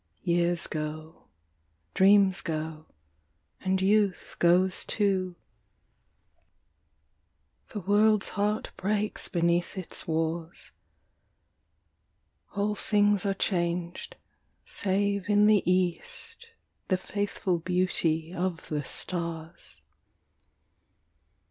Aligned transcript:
Years 0.23 0.65
go, 0.65 1.27
dreams 1.93 2.41
go, 2.41 2.87
and 3.59 3.79
youth 3.79 4.35
goes 4.39 4.83
too, 4.83 5.35
The 7.69 7.81
world's 7.81 8.29
heart 8.29 8.71
breaks 8.77 9.27
beneath 9.27 9.77
its 9.77 10.07
wars, 10.07 10.71
All 12.55 12.73
things 12.73 13.27
are 13.27 13.35
changed, 13.35 14.15
save 14.65 15.29
in 15.29 15.45
the 15.45 15.61
east 15.71 16.49
The 16.87 16.97
faithful 16.97 17.59
beauty 17.59 18.33
of 18.33 18.69
the 18.69 18.83
stars. 18.83 19.83